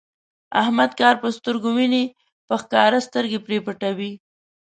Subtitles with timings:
[0.61, 2.05] احمد کار په سترګو ویني،
[2.47, 4.11] په ښکاره سترګې پرې پټوي.